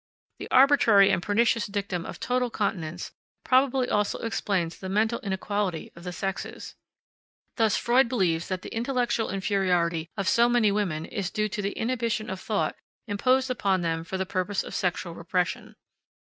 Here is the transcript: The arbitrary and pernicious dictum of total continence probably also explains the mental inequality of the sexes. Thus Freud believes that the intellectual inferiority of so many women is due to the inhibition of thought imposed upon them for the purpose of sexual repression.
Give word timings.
The 0.39 0.49
arbitrary 0.49 1.11
and 1.11 1.21
pernicious 1.21 1.67
dictum 1.67 2.07
of 2.07 2.19
total 2.19 2.49
continence 2.49 3.11
probably 3.43 3.87
also 3.87 4.17
explains 4.17 4.75
the 4.79 4.89
mental 4.89 5.19
inequality 5.19 5.91
of 5.95 6.03
the 6.03 6.11
sexes. 6.11 6.73
Thus 7.57 7.77
Freud 7.77 8.09
believes 8.09 8.47
that 8.47 8.63
the 8.63 8.73
intellectual 8.73 9.29
inferiority 9.29 10.09
of 10.17 10.27
so 10.27 10.49
many 10.49 10.71
women 10.71 11.05
is 11.05 11.29
due 11.29 11.49
to 11.49 11.61
the 11.61 11.73
inhibition 11.77 12.31
of 12.31 12.39
thought 12.39 12.77
imposed 13.07 13.51
upon 13.51 13.81
them 13.83 14.03
for 14.03 14.17
the 14.17 14.25
purpose 14.25 14.63
of 14.63 14.73
sexual 14.73 15.13
repression. 15.13 15.75